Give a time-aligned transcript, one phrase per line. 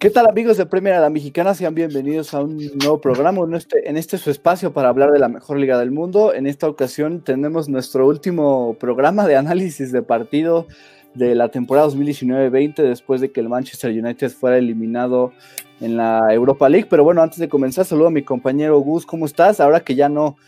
[0.00, 1.52] ¿Qué tal amigos de Premier a la Mexicana?
[1.52, 5.18] Sean bienvenidos a un nuevo programa, en este, en este su espacio para hablar de
[5.18, 6.32] la mejor liga del mundo.
[6.32, 10.66] En esta ocasión tenemos nuestro último programa de análisis de partido
[11.12, 15.34] de la temporada 2019-20 después de que el Manchester United fuera eliminado
[15.82, 16.86] en la Europa League.
[16.88, 19.60] Pero bueno, antes de comenzar, saludo a mi compañero Gus, ¿cómo estás?
[19.60, 20.38] Ahora que ya no,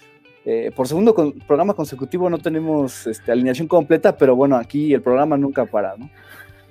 [0.47, 1.15] eh, por segundo
[1.47, 6.09] programa consecutivo no tenemos este, alineación completa, pero bueno, aquí el programa nunca para, ¿no?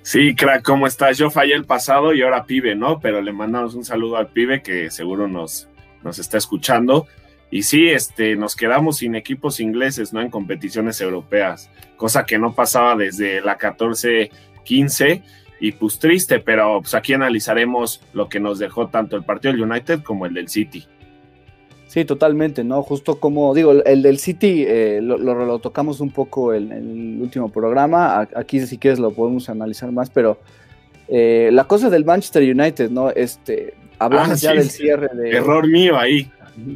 [0.02, 1.16] Sí, crack, ¿cómo estás?
[1.16, 2.98] Yo fallé el pasado y ahora pibe, ¿no?
[2.98, 5.68] Pero le mandamos un saludo al pibe que seguro nos,
[6.02, 7.06] nos está escuchando.
[7.52, 10.20] Y sí, este, nos quedamos sin equipos ingleses, ¿no?
[10.20, 15.22] En competiciones europeas, cosa que no pasaba desde la 14-15
[15.60, 19.62] y pues triste, pero pues aquí analizaremos lo que nos dejó tanto el partido del
[19.62, 20.84] United como el del City.
[21.92, 22.82] Sí, totalmente, ¿no?
[22.82, 28.26] Justo como digo, el del City eh, lo, tocamos un poco en, el último programa,
[28.34, 30.38] aquí si quieres lo podemos analizar más, pero
[31.06, 33.10] eh, la cosa del Manchester United, ¿no?
[33.10, 35.36] Este, hablamos ah, ya del cierre de...
[35.36, 36.30] Error mío ahí.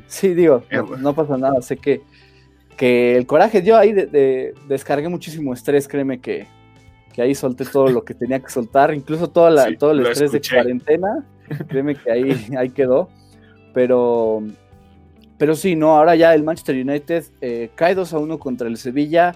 [0.06, 0.64] Sí, digo,
[0.98, 2.02] no, pasa nada, sé que,
[2.76, 3.94] que el coraje, yo ahí
[4.68, 6.46] descargué muchísimo estrés, créeme que,
[7.16, 10.42] ahí solté todo lo que tenía que soltar, incluso toda la, todo el estrés de
[10.42, 11.24] cuarentena,
[11.68, 13.08] créeme que ahí, ahí quedó,
[13.72, 14.42] pero
[15.38, 18.78] pero sí, no, ahora ya el Manchester United eh, cae 2 a 1 contra el
[18.78, 19.34] Sevilla,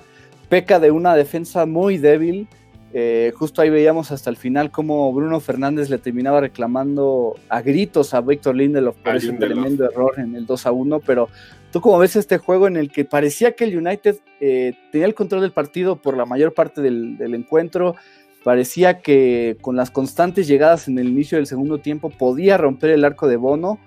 [0.48, 2.48] peca de una defensa muy débil.
[2.92, 8.14] Eh, justo ahí veíamos hasta el final cómo Bruno Fernández le terminaba reclamando a gritos
[8.14, 11.00] a Víctor Lindelof por ese tremendo error en el 2 a 1.
[11.00, 11.28] Pero
[11.70, 15.14] tú, como ves este juego en el que parecía que el United eh, tenía el
[15.14, 17.94] control del partido por la mayor parte del, del encuentro,
[18.42, 23.04] parecía que con las constantes llegadas en el inicio del segundo tiempo podía romper el
[23.04, 23.78] arco de Bono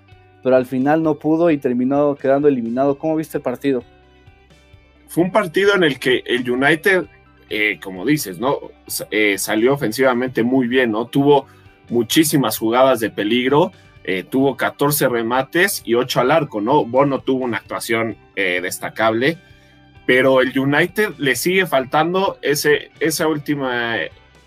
[0.44, 2.98] pero al final no pudo y terminó quedando eliminado.
[2.98, 3.82] ¿Cómo viste el partido?
[5.08, 7.06] Fue un partido en el que el United,
[7.48, 8.58] eh, como dices, ¿no?
[9.10, 11.06] Eh, salió ofensivamente muy bien, ¿no?
[11.06, 11.46] Tuvo
[11.88, 13.72] muchísimas jugadas de peligro,
[14.04, 16.84] eh, tuvo 14 remates y 8 al arco, ¿no?
[16.84, 19.38] Bono tuvo una actuación destacable,
[20.04, 23.96] pero el United le sigue faltando ese, esa última,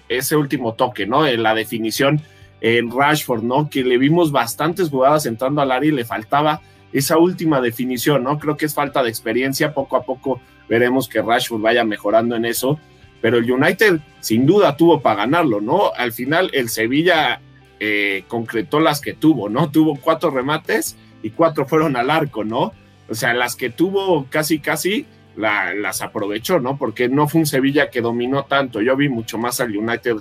[0.10, 1.26] ese último toque, ¿no?
[1.26, 2.22] En la definición
[2.62, 3.70] en Rashford, ¿no?
[3.70, 8.40] Que le vimos bastantes jugadas entrando al área y le faltaba esa última definición, ¿no?
[8.40, 12.46] Creo que es falta de experiencia, poco a poco veremos que Rashford vaya mejorando en
[12.46, 12.80] eso,
[13.22, 15.92] pero el United sin duda tuvo para ganarlo, ¿no?
[15.98, 17.42] Al final el Sevilla
[17.80, 19.70] eh, concretó las que tuvo, ¿no?
[19.70, 22.74] Tuvo cuatro remates y cuatro fueron al arco, ¿no?
[23.10, 26.78] O sea, las que tuvo casi, casi las aprovechó, ¿no?
[26.78, 30.18] Porque no fue un Sevilla que dominó tanto, yo vi mucho más al United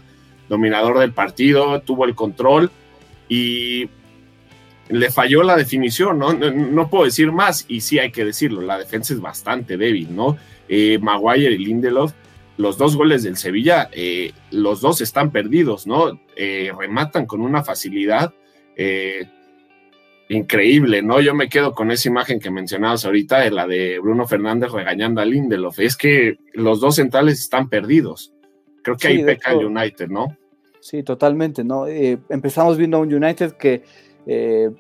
[0.48, 2.70] dominador del partido, tuvo el control
[3.28, 3.88] y
[4.88, 6.32] le falló la definición, ¿no?
[6.32, 10.36] No, puedo decir más, y sí hay que decirlo, la defensa es bastante débil, ¿no?
[10.68, 12.12] Eh, Maguire y Lindelof,
[12.56, 16.20] los dos goles del Sevilla, eh, los dos están perdidos, ¿no?
[16.36, 18.32] Eh, rematan con una facilidad
[20.28, 21.20] increíble, ¿no?
[21.20, 25.24] Yo me quedo con esa imagen que mencionabas ahorita, la de Bruno Fernández regañando a
[25.24, 28.34] Lindelof, es que los dos centrales están perdidos.
[28.86, 30.36] Creo que ahí peca el United, ¿no?
[30.78, 31.88] Sí, totalmente, ¿no?
[31.88, 33.82] Eh, empezamos viendo a un United que
[34.28, 34.70] eh,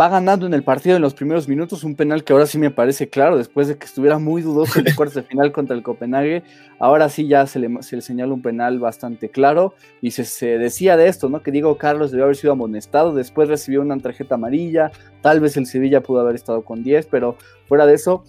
[0.00, 2.70] va ganando en el partido en los primeros minutos, un penal que ahora sí me
[2.70, 5.82] parece claro, después de que estuviera muy dudoso en el cuarto de final contra el
[5.82, 6.44] Copenhague,
[6.78, 10.96] ahora sí ya se le, se señala un penal bastante claro y se, se, decía
[10.96, 11.42] de esto, ¿no?
[11.42, 14.92] Que Diego Carlos debió haber sido amonestado, después recibió una tarjeta amarilla,
[15.22, 17.36] tal vez el Sevilla pudo haber estado con 10, pero
[17.66, 18.22] fuera de eso,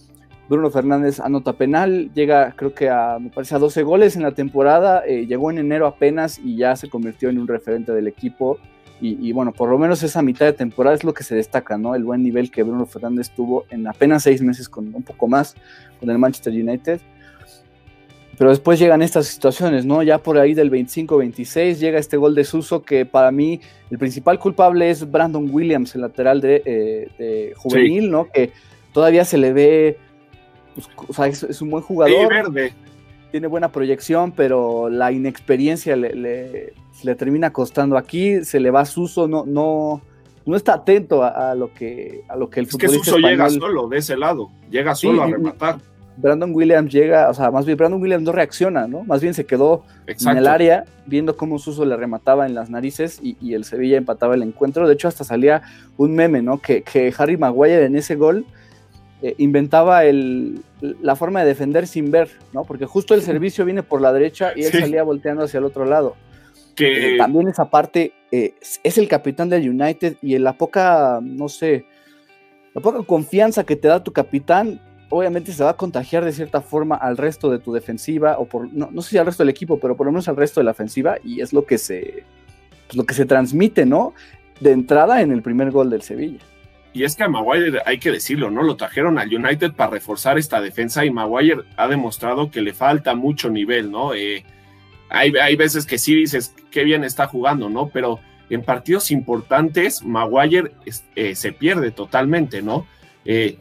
[0.50, 4.32] Bruno Fernández anota penal, llega creo que a, me parece, a 12 goles en la
[4.32, 8.58] temporada, eh, llegó en enero apenas y ya se convirtió en un referente del equipo.
[9.02, 11.94] Y, bueno, por lo menos esa mitad de temporada es lo que se destaca, ¿no?
[11.94, 15.54] El buen nivel que Bruno Fernández tuvo en apenas seis meses, con un poco más,
[15.98, 17.00] con el Manchester United.
[18.36, 20.02] Pero después llegan estas situaciones, ¿no?
[20.02, 24.38] Ya por ahí del 25-26 llega este gol de Suso que para mí el principal
[24.38, 28.26] culpable es Brandon Williams, el lateral de, eh, juvenil, ¿no?
[28.30, 28.52] Que
[28.92, 29.98] todavía se le ve
[30.74, 32.28] pues, o sea, es, un buen jugador.
[32.28, 32.72] verde.
[33.30, 37.96] Tiene buena proyección, pero la inexperiencia le, le, termina costando.
[37.96, 40.02] Aquí se le va Suso, no, no,
[40.46, 43.88] no está atento a, lo que a lo que el Es que Suso llega solo
[43.88, 45.78] de ese lado, llega solo a rematar.
[46.16, 49.04] Brandon Williams llega, o sea, más bien Brandon Williams no reacciona, ¿no?
[49.04, 53.20] Más bien se quedó en el área viendo cómo Suso le remataba en las narices
[53.22, 54.86] y, el Sevilla empataba el encuentro.
[54.86, 55.62] De hecho, hasta salía
[55.96, 56.60] un meme, ¿no?
[56.60, 58.44] Que, que Harry Maguire en ese gol
[59.22, 62.64] eh, inventaba el, la forma de defender sin ver, ¿no?
[62.64, 65.84] Porque justo el servicio viene por la derecha y él salía volteando hacia el otro
[65.84, 66.16] lado.
[66.74, 67.14] Que...
[67.14, 71.48] Eh, también esa parte eh, es el capitán del United y en la poca, no
[71.48, 71.84] sé,
[72.74, 74.80] la poca confianza que te da tu capitán,
[75.10, 78.72] obviamente se va a contagiar de cierta forma al resto de tu defensiva, o por,
[78.72, 80.64] no, no sé si al resto del equipo, pero por lo menos al resto de
[80.64, 82.24] la ofensiva, y es lo que se,
[82.86, 84.14] pues, lo que se transmite, ¿no?
[84.60, 86.38] De entrada en el primer gol del Sevilla.
[86.92, 88.62] Y es que a Maguire hay que decirlo, ¿no?
[88.62, 93.14] Lo trajeron al United para reforzar esta defensa y Maguire ha demostrado que le falta
[93.14, 94.12] mucho nivel, ¿no?
[94.14, 94.44] Eh,
[95.08, 97.88] hay, hay, veces que sí dices, qué bien está jugando, ¿no?
[97.88, 100.72] Pero en partidos importantes, Maguire
[101.14, 102.86] eh, se pierde totalmente, ¿no?
[103.24, 103.58] Eh,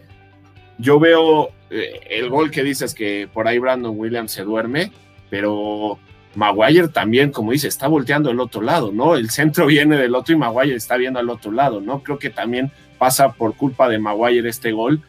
[0.79, 4.91] yo veo el gol que dices que por ahí Brandon Williams se duerme,
[5.29, 5.99] pero
[6.35, 9.15] Maguire también, como dice, está volteando el otro lado, ¿no?
[9.15, 12.01] El centro viene del otro y Maguire está viendo al otro lado, ¿no?
[12.01, 15.01] Creo que también pasa por culpa de Maguire este gol,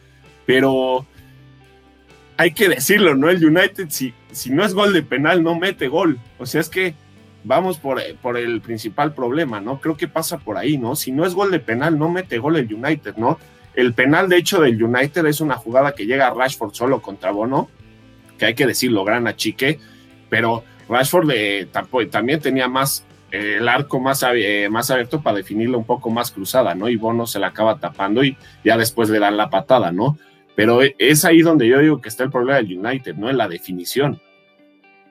[0.47, 1.05] pero
[2.37, 3.29] hay que decirlo, ¿no?
[3.29, 6.17] El United, si, si no es gol de penal, no mete gol.
[6.39, 6.95] O sea, es que
[7.43, 9.79] vamos por, por el principal problema, ¿no?
[9.79, 10.95] Creo que pasa por ahí, ¿no?
[10.95, 13.37] Si no es gol de penal, no mete gol el United, ¿no?
[13.73, 17.31] El penal, de hecho, del United es una jugada que llega a Rashford solo contra
[17.31, 17.69] Bono,
[18.37, 19.79] que hay que decirlo, gran achique,
[20.29, 21.67] pero Rashford eh,
[22.09, 26.75] también tenía más el arco más, eh, más abierto para definirlo un poco más cruzada,
[26.75, 26.89] ¿no?
[26.89, 30.17] Y Bono se la acaba tapando y ya después le dan la patada, ¿no?
[30.55, 33.29] Pero e, es ahí donde yo digo que está el problema del United, ¿no?
[33.29, 34.21] En la definición.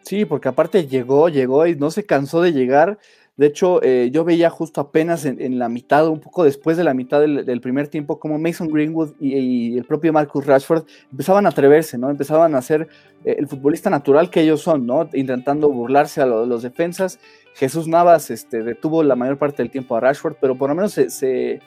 [0.02, 2.98] Sí, porque aparte llegó, llegó y no se cansó de llegar.
[3.40, 6.92] De hecho, eh, yo veía justo apenas en, la mitad, un poco después de la
[6.92, 11.96] mitad del, primer tiempo, como Mason Greenwood y, el propio Marcus Rashford empezaban a atreverse,
[11.96, 12.10] ¿no?
[12.10, 12.88] Empezaban a ser
[13.24, 15.08] eh, el futbolista natural que ellos son, ¿no?
[15.14, 17.18] Intentando burlarse a los defensas
[17.54, 20.92] Jesús Navas este, detuvo la mayor parte del tiempo a Rashford, pero por lo menos
[20.92, 21.60] se,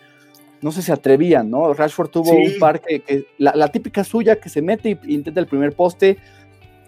[0.62, 1.74] no sé, se atrevían, ¿no?
[1.74, 5.74] Rashford tuvo un par que, la, típica suya que se mete y intenta el primer
[5.74, 6.20] poste,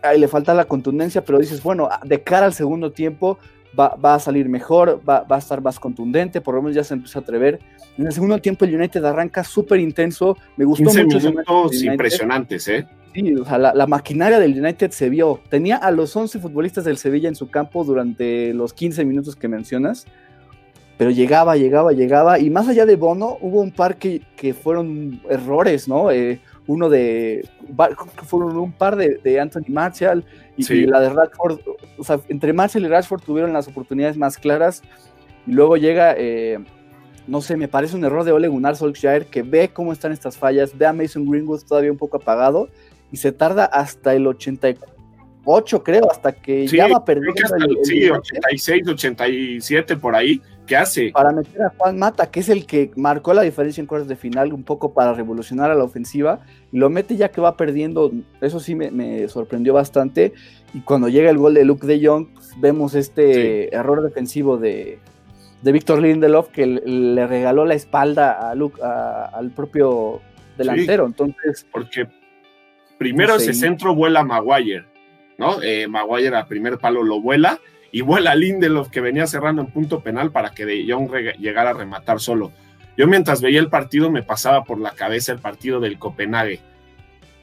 [0.03, 3.39] ahí le falta la contundencia, pero dices, bueno, de cara al segundo tiempo
[3.79, 7.19] va, a salir mejor, va, a estar más contundente, por lo menos ya se empezó
[7.19, 7.59] a atrever.
[7.97, 11.29] En el segundo tiempo el United arranca súper intenso, me gustó 15 mucho.
[11.29, 12.87] minutos impresionantes, ¿eh?
[13.13, 15.39] Sí, o sea, la, maquinaria del United se vio.
[15.49, 19.47] Tenía a los 11 futbolistas del Sevilla en su campo durante los 15 minutos que
[19.47, 20.05] mencionas,
[20.97, 22.39] pero llegaba, llegaba, llegaba.
[22.39, 24.21] Y más allá de Bono, hubo un par que,
[24.61, 26.11] fueron errores, ¿no?
[26.11, 27.47] Eh, uno de.
[28.25, 30.23] Fueron un par de, Anthony Marshall
[30.57, 31.59] y, la de Rashford.
[31.97, 34.81] O sea, entre Marshall y Rashford tuvieron las oportunidades más claras.
[35.47, 36.15] Y luego llega.
[36.17, 36.59] Eh,
[37.27, 40.37] no sé, me parece un error de Ole Gunnar Solskjaer que ve cómo están estas
[40.37, 42.69] fallas, ve a Mason Greenwood todavía un poco apagado
[43.11, 47.33] y se tarda hasta el 88, creo, hasta que ya va perdiendo.
[47.83, 50.41] sí, 86, 87 por ahí.
[50.65, 51.11] ¿Qué hace?
[51.11, 54.15] Para meter a Juan Mata, que es el que marcó la diferencia en cuartos de
[54.15, 56.39] final, un poco para revolucionar a la ofensiva,
[56.71, 58.11] y lo mete ya que va perdiendo.
[58.41, 60.33] Eso sí me, sorprendió bastante.
[60.73, 64.99] Y cuando llega el gol de Luke de Jong, pues, vemos este error defensivo de,
[65.61, 70.21] de Víctor Lindelof que le regaló la espalda a Luke, al propio
[70.57, 71.05] delantero.
[71.05, 71.65] Entonces.
[71.71, 72.07] Porque
[72.97, 74.85] Primero ese centro vuela Maguire,
[75.37, 75.61] ¿no?
[75.61, 77.59] Eh, Maguire a primer palo lo vuela
[77.95, 81.09] y vuela Lindelof que venía cerrando en punto penal para que De Jong
[81.39, 82.51] llegara a rematar solo.
[82.97, 86.59] Yo mientras veía el partido me pasaba por la cabeza el partido del Copenhague.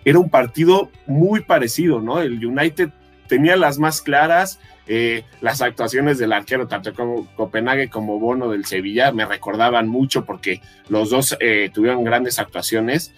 [0.05, 2.21] Era un partido muy parecido, ¿no?
[2.21, 2.91] El United
[3.29, 8.67] tenía las más claras, eh, las actuaciones del arquero, tanto como Copenhague como Bono del
[8.67, 10.61] Sevilla, me recordaban mucho porque
[10.91, 13.15] los dos eh, tuvieron grandes actuaciones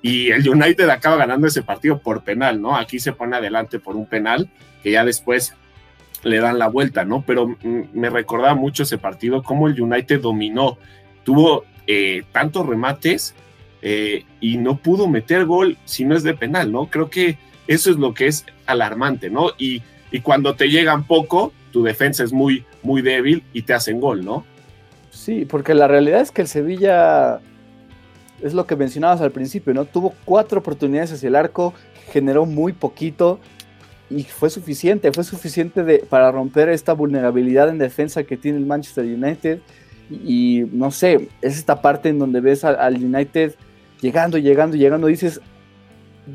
[0.00, 2.78] y el United acaba ganando ese partido por penal, ¿no?
[2.78, 4.48] Aquí se pone adelante por un penal
[4.82, 5.54] que ya después
[6.22, 7.22] le dan la vuelta, ¿no?
[7.26, 10.78] Pero me recordaba mucho ese partido, cómo el United dominó,
[11.24, 13.34] tuvo eh, tantos remates
[13.82, 16.86] eh, y no pudo meter gol si no es de penal, ¿no?
[16.86, 19.50] Creo que eso es lo que es alarmante, ¿no?
[19.58, 24.00] Y, y cuando te llegan poco, tu defensa es muy, muy débil y te hacen
[24.00, 24.44] gol, ¿no?
[25.10, 27.40] Sí, porque la realidad es que el Sevilla
[28.42, 29.84] es lo que mencionabas al principio, ¿no?
[29.84, 31.74] Tuvo cuatro oportunidades hacia el arco,
[32.10, 33.40] generó muy poquito
[34.10, 38.66] y fue suficiente, fue suficiente de, para romper esta vulnerabilidad en defensa que tiene el
[38.66, 39.60] Manchester United.
[40.10, 43.54] Y, no sé, es esta parte en donde ves al, United
[44.00, 45.40] llegando, llegando, llegando, dices,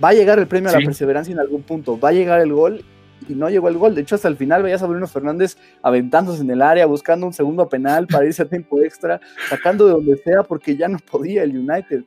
[0.04, 2.54] va a llegar el premio a la perseverancia en algún punto, va a llegar el
[2.54, 2.84] gol
[3.28, 3.96] y no llegó el gol.
[3.96, 7.34] De hecho, hasta el final veías a Bruno Fernández aventándose en el área, buscando un
[7.34, 11.42] segundo penal para irse a tiempo extra, sacando de donde sea porque ya no podía
[11.42, 12.04] el United.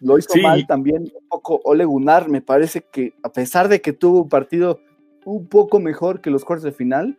[0.00, 2.28] Lo hizo mal también un poco Ole Gunnar.
[2.28, 4.80] Me parece que a pesar de que tuvo un partido
[5.24, 7.18] un poco mejor que los cuartos de final,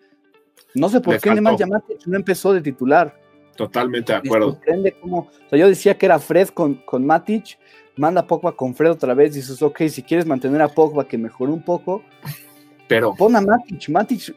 [0.74, 3.20] no sé por qué Nemanja Matic no empezó de titular.
[3.56, 4.60] Totalmente de acuerdo.
[5.10, 7.58] o sea, yo decía que era Fred con, con Matic,
[7.96, 11.18] manda a Pogba con Fred otra vez, dices, ok, si quieres mantener a Pogba que
[11.18, 12.04] mejoró un poco,
[12.88, 13.16] pero.
[13.16, 13.90] Pon a Matic.
[13.90, 14.36] Matic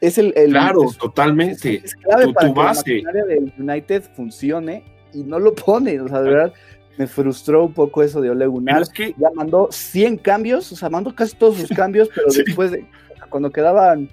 [0.00, 0.32] es el.
[0.32, 1.82] claro, totalmente.
[1.84, 6.00] Es, clave para que la del United funcione y no lo pone.
[6.00, 6.52] O sea, de verdad,
[6.98, 8.82] me frustró un poco eso de Ole Gunnar.
[8.82, 9.14] Es que...
[9.16, 12.84] Ya mandó 100 cambios, o sea, mandó casi todos sus cambios, pero después de.
[13.30, 14.08] Cuando quedaban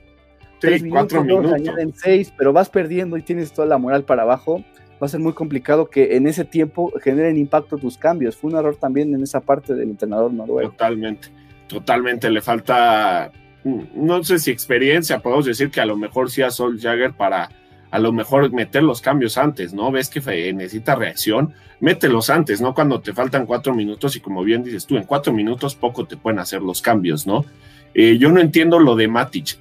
[0.60, 1.54] tres minutos, cuatro minutos.
[1.54, 4.64] añaden seis, pero vas perdiendo y tienes toda la moral para abajo.
[5.02, 8.36] Va a ser muy complicado que en ese tiempo generen impacto tus cambios.
[8.36, 10.70] Fue un error también en esa parte del entrenador noruego.
[10.70, 11.30] Totalmente,
[11.68, 12.30] totalmente.
[12.30, 13.32] Le falta,
[13.64, 17.14] mm, no sé si experiencia, podemos decir que a lo mejor sí a Sol Jagger
[17.14, 17.50] para
[17.92, 19.92] a lo mejor meter los cambios antes, ¿no?
[19.92, 20.20] Ves que
[20.54, 22.74] necesita reacción, mételos antes, ¿no?
[22.74, 26.18] Cuando te faltan cuatro minutos y como bien dices tú, en cuatro minutos poco te
[26.18, 27.46] pueden hacer los cambios, ¿no?
[27.94, 29.58] Eh, yo no entiendo lo de Matic,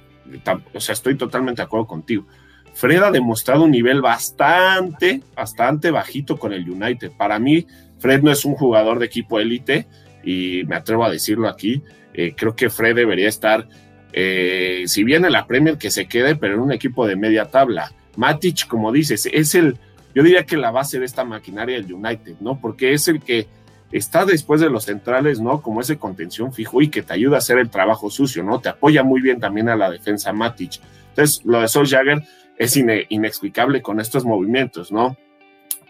[0.73, 2.25] o sea, estoy totalmente de acuerdo contigo.
[2.73, 7.11] Fred ha demostrado un nivel bastante, bastante bajito con el United.
[7.17, 7.65] Para mí,
[7.99, 9.87] Fred no es un jugador de equipo élite
[10.25, 11.81] y me atrevo a decirlo aquí.
[12.13, 13.67] Eh, creo que Fred debería estar,
[14.11, 17.45] eh, si bien en la Premier que se quede, pero en un equipo de media
[17.45, 17.93] tabla.
[18.15, 19.77] Matic, como dices, es el,
[20.13, 22.59] yo diría que la base de esta maquinaria del United, ¿no?
[22.59, 23.47] Porque es el que
[23.91, 25.61] está después de los centrales, ¿no?
[25.61, 28.59] Como ese contención fijo y que te ayuda a hacer el trabajo sucio, ¿no?
[28.59, 30.79] Te apoya muy bien también a la defensa Matic.
[31.09, 32.23] Entonces, lo de Sol Jagger
[32.57, 35.17] es inexplicable con estos movimientos, ¿no?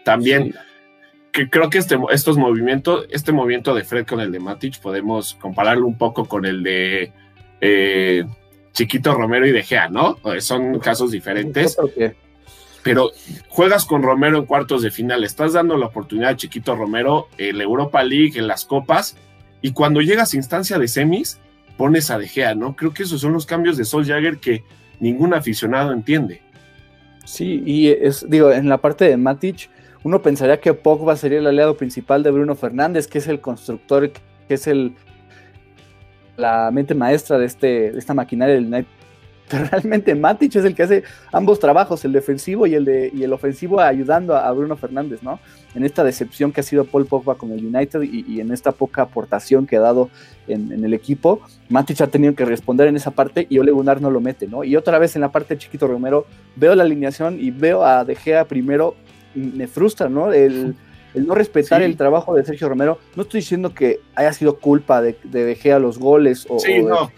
[0.04, 0.54] También
[1.32, 5.34] que creo que este, estos movimientos, este movimiento de Fred con el de Matic, podemos
[5.34, 7.12] compararlo un poco con el de
[7.60, 8.24] eh,
[8.76, 10.18] Chiquito Romero y De Gea, ¿no?
[10.40, 11.78] Son casos diferentes.
[12.82, 13.10] Pero
[13.48, 17.56] juegas con Romero en cuartos de final, estás dando la oportunidad a Chiquito Romero en
[17.56, 19.16] la Europa League, en las copas,
[19.62, 21.40] y cuando llegas a instancia de semis,
[21.78, 22.76] pones a De Gea, ¿no?
[22.76, 24.62] Creo que esos son los cambios de Sol Jagger que
[25.00, 26.42] ningún aficionado entiende.
[27.24, 29.70] Sí, y es, digo, en la parte de Matic,
[30.04, 34.12] uno pensaría que Pogba sería el aliado principal de Bruno Fernández, que es el constructor,
[34.46, 34.94] que es el
[36.36, 38.86] la mente maestra de, este, de esta maquinaria del United.
[39.48, 43.22] Pero realmente Matic es el que hace ambos trabajos, el defensivo y el, de, y
[43.22, 45.38] el ofensivo, ayudando a, Bruno Fernández, ¿no?
[45.74, 49.02] En esta decepción que ha sido Paul Pogba con el United y, en esta poca
[49.02, 50.10] aportación que ha dado
[50.48, 54.10] en, el equipo, Matic ha tenido que responder en esa parte y Ole Gunnar no
[54.10, 54.64] lo mete, ¿no?
[54.64, 56.26] Y otra vez en la parte de Chiquito Romero,
[56.56, 58.96] veo la alineación y veo a De Gea primero,
[59.34, 60.32] y me frustra, ¿no?
[60.32, 60.74] El,
[61.24, 62.98] no respetar el trabajo de Sergio Romero.
[63.14, 66.82] No estoy diciendo que haya sido culpa de, de, De Gea los goles o, sí,
[66.82, 67.10] no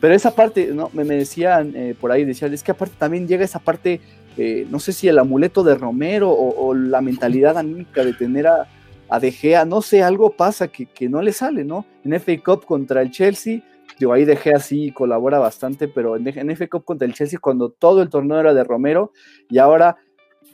[0.00, 0.90] pero esa parte, ¿no?
[0.92, 4.00] Me, me decían eh, por ahí, decían, es que aparte también llega esa parte,
[4.36, 8.68] eh, no sé si el amuleto de Romero o, la mentalidad anímica de tener a,
[9.08, 11.86] a De Gea, no sé, algo pasa que, que, no le sale, ¿no?
[12.04, 13.62] En FA Cup contra el Chelsea,
[13.98, 17.38] digo, ahí De Gea sí colabora bastante, pero en, en FA Cup contra el Chelsea,
[17.40, 19.12] cuando todo el torneo era de Romero,
[19.48, 19.96] y ahora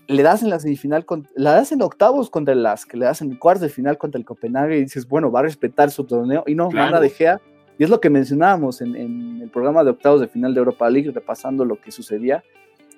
[0.09, 1.07] le das en la semifinal,
[1.37, 4.25] la das en octavos contra el Lask, le das en cuartos de final contra el
[4.25, 7.01] Copenhague y dices, bueno, va a respetar su torneo, y no, claro.
[7.01, 7.41] De Gea
[7.79, 11.11] y es lo que mencionábamos en, el programa de octavos de final de Europa League,
[11.11, 12.45] repasando lo que sucedía.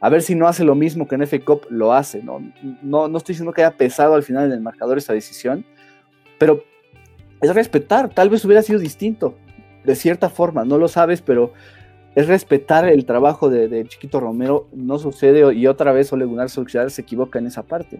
[0.01, 2.23] A ver si no hace lo mismo que en FA Cup lo hace.
[2.23, 2.41] ¿no?
[2.83, 5.65] No, no estoy diciendo que haya pesado al final en el marcador esa decisión,
[6.39, 6.65] pero
[7.41, 8.11] es respetar.
[8.11, 9.37] Tal vez hubiera sido distinto,
[9.85, 11.53] de cierta forma, no lo sabes, pero
[12.15, 14.69] es respetar el trabajo de, Chiquito Romero.
[14.73, 17.99] No sucede y otra vez Ole Gunnar Solskjaer se equivoca en esa parte.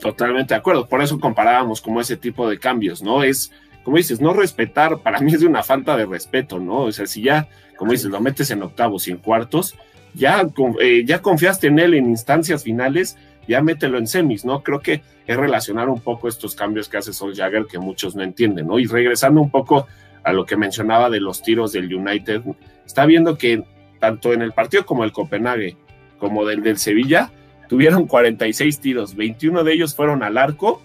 [0.00, 0.86] Totalmente de acuerdo.
[0.86, 3.22] Por eso comparábamos como ese tipo de cambios, ¿no?
[3.22, 3.50] Es
[3.86, 6.80] como dices, no respetar, para mí es de una falta de respeto, ¿no?
[6.80, 9.76] O sea, si ya, como dices, lo metes en octavos y en cuartos,
[10.12, 10.44] ya,
[10.80, 14.64] eh, ya confiaste en él en instancias finales, ya mételo en semis, ¿no?
[14.64, 18.24] Creo que es relacionar un poco estos cambios que hace Sol Jagger que muchos no
[18.24, 18.80] entienden, ¿no?
[18.80, 19.86] Y regresando un poco
[20.26, 22.42] a lo que mencionaba de los tiros del United,
[22.84, 23.62] está viendo que
[24.00, 25.76] tanto en el partido como el Copenhague,
[26.18, 27.30] como del, del Sevilla,
[27.68, 30.82] tuvieron 46 tiros, 21 de ellos fueron al arco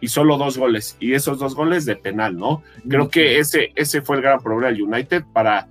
[0.00, 2.62] y solo dos goles, y esos dos goles de penal, ¿no?
[2.88, 5.68] Creo que ese, ese fue el gran problema del United para,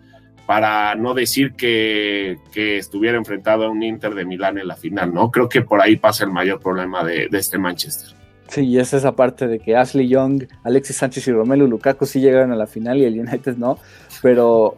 [0.48, 5.14] para no decir que, que, estuviera enfrentado a un Inter de Milán en la final,
[5.14, 5.30] ¿no?
[5.30, 8.21] Creo que por ahí pasa el mayor problema de, este Manchester.
[8.52, 12.20] Sí, y es esa parte de que Ashley Young, Alexis Sánchez y Romelu Lukaku sí
[12.20, 13.80] llegaron a la final y el United no,
[14.22, 14.76] pero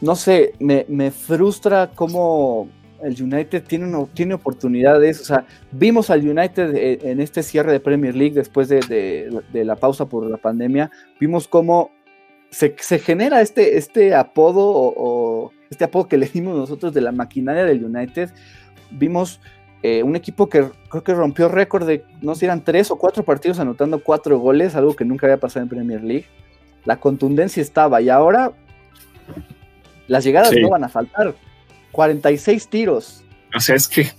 [0.00, 2.68] no sé, me, me frustra cómo
[3.02, 5.20] el United tiene, tiene oportunidades.
[5.20, 9.76] O sea, vimos al United eh, en este cierre de Premier League después de, la
[9.76, 10.90] pausa por la pandemia.
[11.20, 11.90] Vimos cómo
[12.50, 17.64] se, genera este, este apodo o, este apodo que le dimos nosotros de la maquinaria
[17.64, 18.30] del United.
[18.90, 19.40] Vimos
[19.82, 23.22] eh, un equipo que creo que rompió récord de, no sé, eran tres o cuatro
[23.22, 26.26] partidos anotando cuatro goles, algo que nunca había pasado en Premier League.
[26.84, 28.52] La contundencia estaba y ahora
[30.08, 31.34] las llegadas no van a faltar
[31.92, 33.24] 46 tiros.
[33.54, 34.10] O sea, es que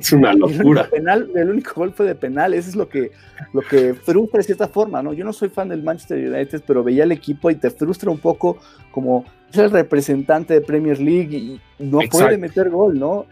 [0.00, 0.82] es una locura.
[0.82, 3.12] el, penal, el único gol fue de penal, eso es lo que,
[3.52, 5.12] lo que frustra de cierta forma, ¿no?
[5.12, 8.18] Yo no soy fan del Manchester United, pero veía el equipo y te frustra un
[8.18, 8.58] poco
[8.90, 13.26] como es el representante de Premier League y no puede meter gol, ¿no?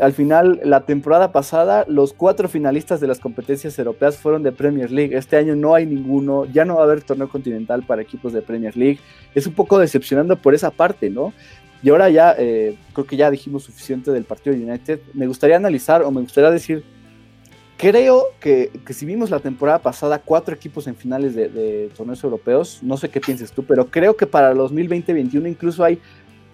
[0.00, 4.90] Al final, la temporada pasada, los cuatro finalistas de las competencias europeas fueron de Premier
[4.90, 5.16] League.
[5.16, 8.42] Este año no hay ninguno, ya no va a haber torneo continental para equipos de
[8.42, 8.98] Premier League.
[9.34, 11.32] Es un poco decepcionando por esa parte, ¿no?
[11.82, 15.00] Y ahora ya, eh, creo que ya dijimos suficiente del partido de United.
[15.14, 16.84] Me gustaría analizar o me gustaría decir,
[17.76, 22.96] creo que, si vimos la temporada pasada cuatro equipos en finales de, torneos europeos, no
[22.96, 25.98] sé qué pienses tú, pero creo que para los 2020-2021 incluso hay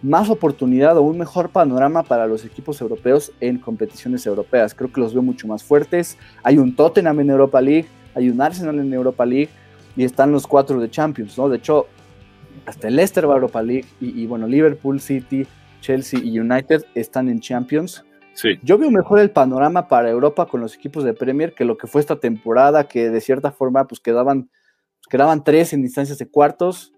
[0.00, 4.72] más oportunidad o un mejor panorama para los equipos europeos en competiciones europeas.
[4.72, 6.16] Creo que los veo mucho más fuertes.
[6.42, 9.50] Hay un Tottenham en Europa League, hay un Arsenal en Europa League
[9.96, 11.48] y están los cuatro de Champions, ¿no?
[11.48, 11.88] De hecho,
[12.66, 15.46] hasta el Leicester va a Europa League y, bueno, Liverpool, City,
[15.80, 18.04] Chelsea y United están en Champions.
[18.34, 18.58] Sí.
[18.62, 21.86] Yo veo mejor el panorama para Europa con los equipos de Premier que lo que
[21.86, 24.48] fue esta temporada, que de cierta forma pues quedaban,
[25.10, 26.92] quedaban tres en distancias de cuartos,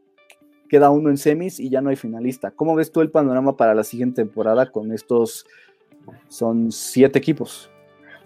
[0.68, 2.50] queda uno en semis y ya no hay finalista.
[2.50, 5.46] ¿Cómo ves tú el panorama para la siguiente temporada con estos,
[6.28, 7.70] son siete equipos?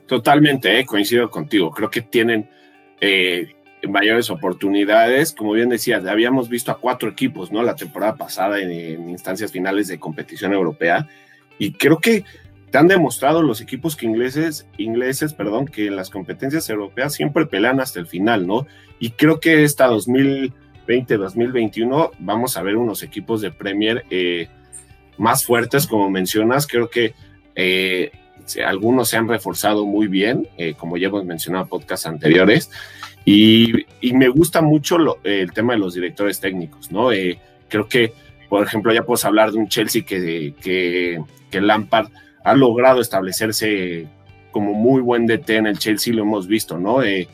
[0.06, 1.70] Totalmente, eh, coincido contigo.
[1.70, 2.48] Creo que tienen
[3.00, 3.54] eh,
[3.88, 5.32] mayores oportunidades.
[5.32, 7.62] Como bien decías, habíamos visto a cuatro equipos, ¿no?
[7.62, 11.08] La temporada pasada en, instancias finales de competición europea.
[11.58, 12.24] Y creo que
[12.70, 17.80] te han demostrado los equipos ingleses, ingleses, perdón, que en las competencias europeas siempre pelean
[17.80, 18.66] hasta el final, ¿no?
[18.98, 24.48] Y creo que esta 2020-2021 vamos a ver unos equipos de Premier eh,
[25.18, 26.66] más fuertes, como mencionas.
[26.66, 27.14] Creo que
[27.54, 28.10] eh,
[28.66, 32.70] algunos se han reforzado muy bien, eh, como ya hemos mencionado en podcasts anteriores.
[33.24, 37.10] Y, me gusta mucho el tema de los directores técnicos, ¿no?
[37.10, 38.12] Eh, creo que,
[38.48, 42.08] por ejemplo, ya puedo hablar de un Chelsea que, que, que Lampard
[42.44, 44.06] ha logrado establecerse
[44.54, 47.02] como muy buen DT en el Chelsea, lo hemos visto, ¿no?
[47.02, 47.28] Eh,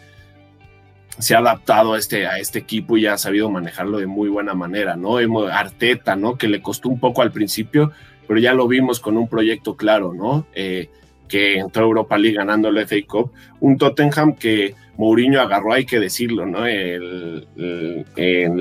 [1.18, 4.54] se ha adaptado a este, a este equipo y ha sabido manejarlo de muy buena
[4.54, 5.18] manera, ¿no?
[5.52, 6.38] Arteta, ¿no?
[6.38, 7.92] Que le costó un poco al principio,
[8.26, 10.46] pero ya lo vimos con un proyecto claro, ¿no?
[10.54, 10.88] Eh,
[11.30, 15.86] que entró a Europa League ganando el FA Cup, un Tottenham que Mourinho agarró, hay
[15.86, 16.66] que decirlo, ¿no?
[16.66, 17.44] en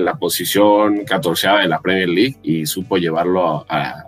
[0.04, 4.06] la posición 14 de la Premier League y supo llevarlo a,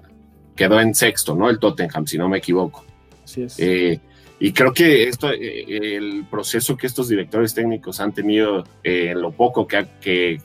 [0.57, 1.51] quedó en sexto, ¿no?
[1.51, 2.85] El Tottenham, si no me equivoco.
[3.25, 3.59] Así es.
[3.59, 4.01] Eh,
[4.41, 9.15] y creo que esto, eh, el proceso que estos directores técnicos han tenido, en eh,
[9.15, 10.41] lo poco que, que,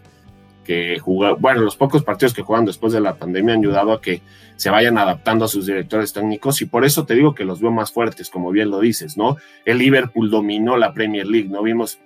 [0.67, 0.99] que
[1.39, 4.21] bueno, los pocos partidos que juegan después de la pandemia han ayudado a que
[4.58, 7.71] se vayan adaptando a sus directores técnicos y por eso te digo que los veo
[7.71, 9.38] más fuertes, como bien lo dices, ¿no?
[9.63, 11.63] El Liverpool dominó la Premier League, ¿no?
[11.63, 11.99] Vimos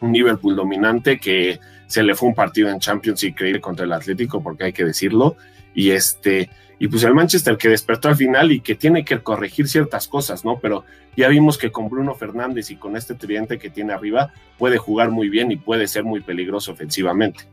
[0.00, 1.58] un Liverpool dominante que
[1.88, 5.36] se le fue un partido en Champions increíble contra el Atlético, porque hay que decirlo,
[5.74, 9.66] y este, y pues el Manchester que despertó al final y que tiene que corregir
[9.66, 10.60] ciertas cosas, ¿no?
[10.60, 10.84] Pero
[11.16, 15.10] ya vimos que con Bruno Fernández y con este tridente que tiene arriba puede jugar
[15.10, 17.48] muy bien y puede ser muy peligroso ofensivamente.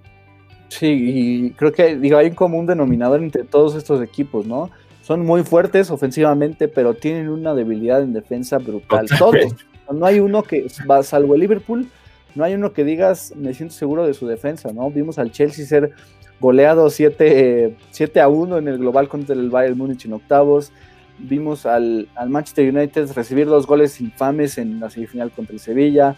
[0.70, 4.70] Sí, y creo que digo, hay un común denominador entre todos estos equipos, ¿no?
[5.04, 9.08] Son muy fuertes ofensivamente, pero tienen una debilidad en defensa brutal.
[9.20, 9.56] Todos.
[9.94, 10.68] No hay uno que,
[11.04, 11.88] salvo el Liverpool,
[12.34, 14.90] no hay uno que digas, me siento seguro de su defensa, ¿no?
[14.90, 15.92] Vimos al Chelsea ser
[16.40, 17.76] goleado 7,
[18.20, 20.72] a 1 en el global contra el Bayern Múnich en octavos.
[21.20, 26.16] Vimos al, al, Manchester United recibir dos goles infames en la semifinal contra el Sevilla.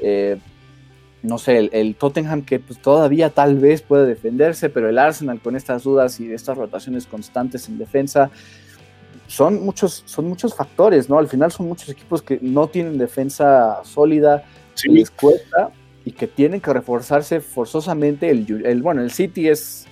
[0.00, 0.38] Eh,
[1.24, 5.56] no sé, el, Tottenham que pues, todavía tal vez puede defenderse, pero el Arsenal con
[5.56, 8.30] estas dudas y estas rotaciones constantes en defensa,
[9.26, 11.18] son muchos, son muchos factores, ¿no?
[11.18, 14.90] Al final son muchos equipos que no tienen defensa sólida, sí.
[14.90, 15.70] les cuesta
[16.04, 18.28] y que tienen que reforzarse forzosamente.
[18.28, 19.86] El, bueno, el City es,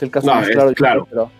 [0.00, 1.30] el caso más claro, pero,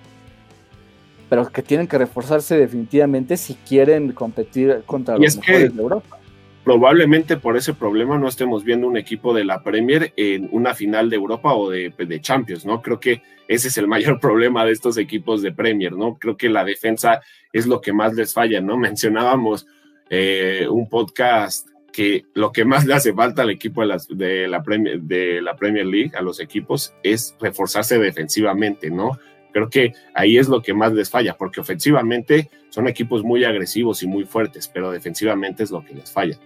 [1.29, 6.19] pero que tienen que reforzarse definitivamente si quieren competir contra los mejores de Europa
[6.65, 11.11] probablemente por ese problema no estemos viendo un equipo de la Premier en una final
[11.11, 12.81] de Europa o de, Champions, ¿no?
[12.81, 16.17] Creo que ese es el mayor problema de estos equipos de Premier, ¿no?
[16.19, 17.21] Creo que la defensa
[17.53, 18.77] es lo que más les falla, ¿no?
[18.79, 19.67] Mencionábamos
[20.09, 24.63] eh, un podcast que lo que más le hace falta al equipo de, de, la
[24.63, 29.19] Premier, de la Premier League, a los equipos, es reforzarse defensivamente, ¿no?
[29.53, 34.03] Creo que ahí es lo que más les falla, porque ofensivamente son equipos muy agresivos
[34.03, 36.37] y muy fuertes, pero defensivamente es lo que les falla.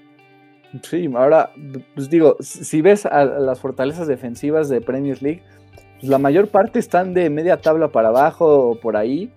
[0.82, 1.50] Sí, ahora,
[1.94, 5.42] pues digo, si ves a las fortalezas defensivas de Premier League,
[5.98, 9.30] pues la mayor parte están de media tabla para abajo o por ahí.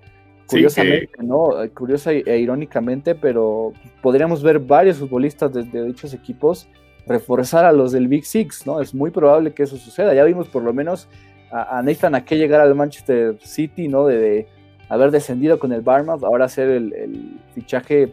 [0.45, 1.51] Curiosamente, ¿no?
[1.73, 6.67] Curiosa e irónicamente, pero podríamos ver varios futbolistas de, dichos equipos
[7.07, 8.81] reforzar a los del Big Six, ¿no?
[8.81, 10.13] Es muy probable que eso suceda.
[10.13, 11.07] Ya vimos por lo menos
[11.51, 14.05] a, Nathan a qué llegar al Manchester City, ¿no?
[14.05, 14.47] De,
[14.89, 18.11] haber descendido con el Barmouth, ahora hacer el, el fichaje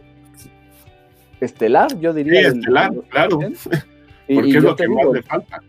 [1.41, 2.51] estelar, yo diría.
[2.51, 3.39] Sí, estelar, claro.
[4.33, 5.61] Porque es lo que más le falta.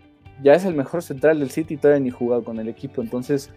[0.43, 3.51] Ya es el mejor central del City, todavía ni jugado con el equipo, entonces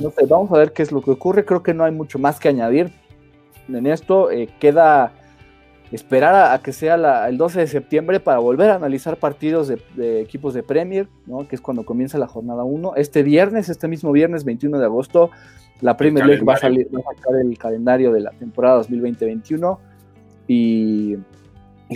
[0.00, 1.44] no sé, vamos a ver qué es lo que ocurre.
[1.44, 2.90] Creo que no hay mucho más que añadir
[3.68, 4.30] en esto.
[4.30, 5.12] Eh, queda
[5.90, 10.54] esperar a, que sea el 12 de septiembre para volver a analizar partidos de, equipos
[10.54, 11.46] de Premier, ¿no?
[11.46, 12.94] que es cuando comienza la jornada 1.
[12.96, 15.30] Este viernes, este mismo viernes 21 de agosto,
[15.82, 19.78] la Premier League va a, salir, va a sacar el calendario de la temporada 2020-21
[20.48, 21.16] y,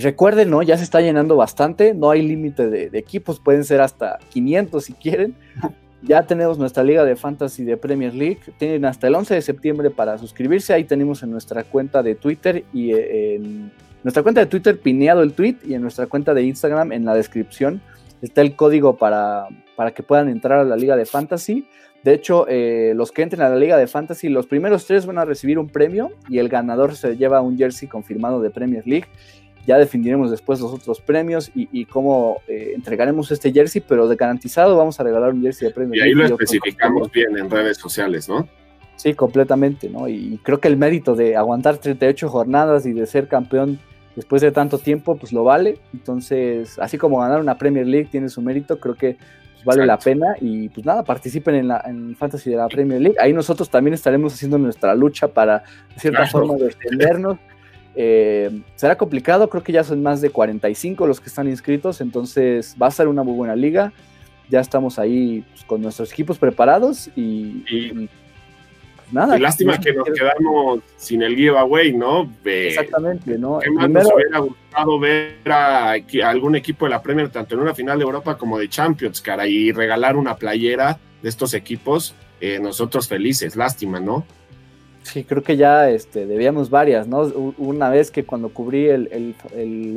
[0.00, 0.62] recuerden, ¿no?
[0.62, 4.84] ya se está llenando bastante, no hay límite de, de, equipos, pueden ser hasta 500
[4.84, 5.34] si quieren.
[6.02, 8.38] Ya tenemos nuestra liga de fantasy de Premier League.
[8.58, 10.72] Tienen hasta el 11 de septiembre para suscribirse.
[10.72, 13.72] Ahí tenemos en nuestra cuenta de Twitter y en
[14.04, 17.14] nuestra cuenta de Twitter pineado el tweet y en nuestra cuenta de Instagram en la
[17.14, 17.80] descripción
[18.22, 21.66] está el código para, para que puedan entrar a la liga de fantasy.
[22.04, 25.18] De hecho, eh, los que entren a la liga de fantasy, los primeros tres van
[25.18, 29.08] a recibir un premio y el ganador se lleva un jersey confirmado de Premier League.
[29.66, 34.76] Ya definiremos después los otros premios y, cómo eh, entregaremos este jersey, pero de garantizado
[34.76, 35.96] vamos a regalar un jersey de League.
[35.96, 38.48] Y ahí lo especificamos bien en redes sociales, ¿no?
[38.96, 40.08] Sí, completamente, ¿no?
[40.08, 43.78] Y creo que el mérito de aguantar 38 jornadas y de ser campeón
[44.16, 45.78] después de tanto tiempo, pues lo vale.
[45.92, 49.18] Entonces, así como ganar una Premier League tiene su mérito, creo que
[49.54, 50.34] pues, vale la pena.
[50.40, 53.16] Y pues nada, participen en la en Fantasy de la Premier League.
[53.20, 55.62] Ahí nosotros también estaremos haciendo nuestra lucha para,
[55.94, 57.38] de cierta forma, defendernos.
[57.98, 62.76] Eh, será complicado, creo que ya son más de 45 los que están inscritos, entonces
[62.80, 63.92] va a ser una muy buena liga.
[64.50, 68.10] Ya estamos ahí pues, con nuestros equipos preparados y, pues,
[69.10, 69.38] nada.
[69.38, 72.30] lástima que nos quedamos sin el giveaway, ¿no?
[72.44, 73.60] Exactamente, ¿no?
[73.60, 77.74] ¿Qué más nos hubiera gustado ver a, algún equipo de la Premier, tanto en una
[77.74, 82.14] final de Europa como de Champions, cara, y regalar una playera de estos equipos?
[82.42, 84.26] Eh, nosotros felices, lástima, ¿no?
[85.06, 87.22] Sí, creo que ya este, debíamos varias, ¿no?
[87.58, 89.34] Una vez que cuando cubrí el,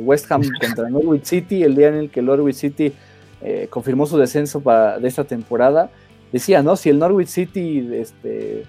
[0.04, 2.92] West Ham contra Norwich City, el día en el que Norwich City
[3.42, 5.90] eh, confirmó su descenso para, de esta temporada,
[6.30, 6.76] decía, ¿no?
[6.76, 8.62] Si el Norwich City este,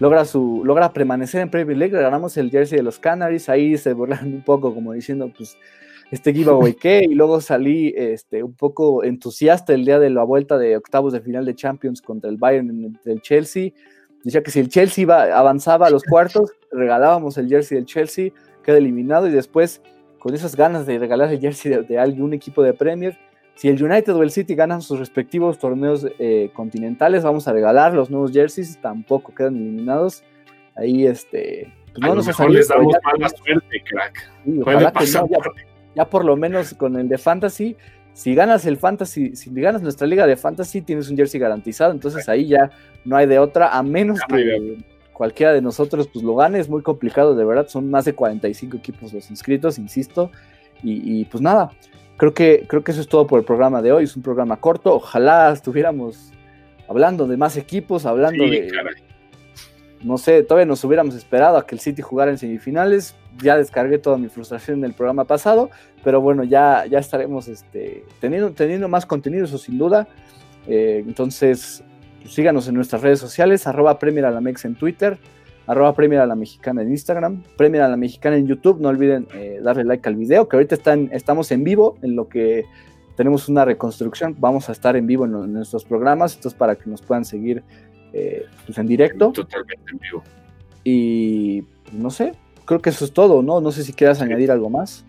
[0.00, 3.92] logra, su, logra permanecer en Premier League, ganamos el jersey de los Canaries, ahí se
[3.92, 5.56] burlaron un poco como diciendo, pues,
[6.10, 10.58] este giveaway qué, y luego salí este, un poco entusiasta el día de la vuelta
[10.58, 13.70] de octavos de final de Champions contra el Bayern, del Chelsea,
[14.26, 18.30] Decía que si el Chelsea iba, avanzaba a los cuartos, regalábamos el jersey del Chelsea,
[18.64, 19.80] queda eliminado y después,
[20.18, 23.16] con esas ganas de regalar el jersey de, de algún equipo de Premier,
[23.54, 27.94] si el United o el City ganan sus respectivos torneos eh, continentales, vamos a regalar
[27.94, 30.24] los nuevos jerseys, tampoco quedan eliminados.
[30.74, 31.72] Ahí, este.
[31.92, 34.30] Pues no nos mejor les damos mala suerte, crack.
[35.94, 37.76] ya, por lo menos con el de Fantasy,
[38.16, 42.26] si ganas el fantasy, si ganas nuestra liga de fantasy, tienes un jersey garantizado, entonces
[42.30, 42.70] ahí ya
[43.04, 44.78] no hay de otra, a menos que
[45.12, 48.78] cualquiera de nosotros pues lo gane, es muy complicado, de verdad, son más de 45
[48.78, 50.30] equipos los inscritos, insisto,
[50.82, 51.72] y, pues nada,
[52.16, 54.56] creo que, creo que eso es todo por el programa de hoy, es un programa
[54.56, 56.32] corto, ojalá estuviéramos
[56.88, 58.72] hablando de más equipos, hablando de...
[60.02, 63.98] No sé, todavía nos hubiéramos esperado a que el City jugara en semifinales, ya descargué
[63.98, 65.70] toda mi frustración en el programa pasado,
[66.04, 70.08] pero bueno, ya, ya estaremos este, teniendo, teniendo más contenido, eso sin duda.
[70.66, 71.84] Eh, entonces,
[72.22, 75.18] pues, síganos en nuestras redes sociales, arroba Premier a la Mex en Twitter,
[75.66, 78.80] arroba Premier a la Mexicana en Instagram, Premier a la Mexicana en YouTube.
[78.80, 82.28] No olviden eh, darle like al video, que ahorita están, estamos en vivo, en lo
[82.28, 82.64] que
[83.16, 84.36] tenemos una reconstrucción.
[84.38, 87.62] Vamos a estar en vivo en, nuestros programas, esto es para que nos puedan seguir
[88.12, 89.32] eh, pues, en directo.
[89.32, 90.22] Totalmente en vivo.
[90.84, 92.32] Y pues, no sé,
[92.66, 93.60] creo que eso es todo, ¿no?
[93.62, 95.04] No sé si quieras añadir algo más.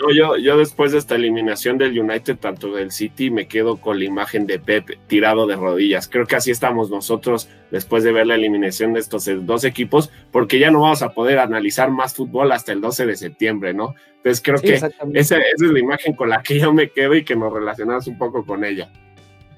[0.00, 3.98] No, yo, yo después de esta eliminación del United, tanto del City, me quedo con
[3.98, 6.08] la imagen de Pep tirado de rodillas.
[6.08, 10.58] Creo que así estamos nosotros después de ver la eliminación de estos dos equipos, porque
[10.58, 13.94] ya no vamos a poder analizar más fútbol hasta el 12 de septiembre, ¿no?
[14.16, 14.88] Entonces creo que esa,
[15.36, 18.46] es la imagen con la que yo me quedo y que nos relacionamos un poco
[18.46, 18.90] con ella.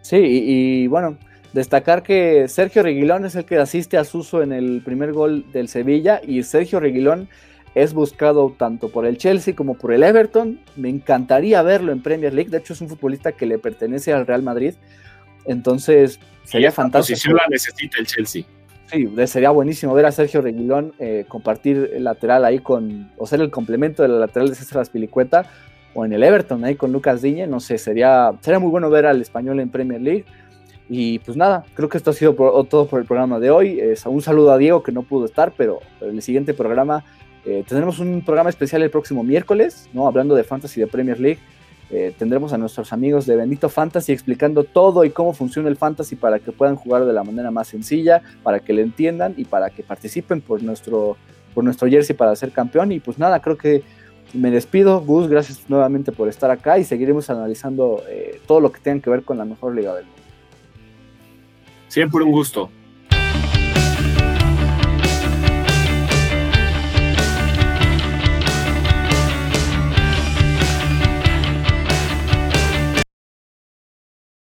[0.03, 1.17] Sí, y bueno,
[1.55, 5.69] Destacar que Sergio Reguilón es el que asiste a Suso en el primer gol del
[5.69, 7.29] Sevilla y Sergio Reguilón
[7.77, 10.59] es buscado tanto por el Chelsea como por el Everton.
[10.75, 12.51] Me encantaría verlo en Premier League.
[12.51, 14.75] De hecho, es un futbolista que le pertenece al Real Madrid.
[15.45, 17.15] Entonces, sería fantástico.
[17.15, 18.43] posición la necesita el Chelsea.
[18.91, 23.41] Sí, sería buenísimo ver a Sergio Reguilón eh, compartir el lateral ahí con, o ser
[23.41, 25.49] el complemento del lateral de César Aspilicueta,
[25.95, 27.47] o en el Everton ahí con Lucas Diñe.
[27.47, 30.25] No sé, sería, sería muy bueno ver al español en Premier League.
[30.89, 32.35] Y pues nada, creo que esto ha sido
[32.69, 33.81] todo por el programa de hoy.
[34.07, 37.05] un saludo a Diego que no pudo estar, pero, en el siguiente programa
[37.45, 40.07] eh, tendremos un programa especial el próximo miércoles, ¿no?
[40.07, 41.41] hablando de Fantasy de Premier League.
[41.91, 46.17] Eh, tendremos a nuestros amigos de Bendito Fantasy explicando todo y cómo funciona el Fantasy
[46.17, 49.71] para que puedan jugar de la manera más sencilla, para que le entiendan y para
[49.71, 51.17] que participen por nuestro,
[51.55, 52.93] por nuestro jersey para ser campeón.
[52.93, 53.83] Y pues nada, creo que
[54.33, 55.01] me despido.
[55.03, 59.11] Gus, gracias nuevamente por estar acá y seguiremos analizando eh, todo lo que tenga que
[59.11, 60.14] ver con la mejor liga del mundo.
[61.95, 62.71] Siempre un gusto.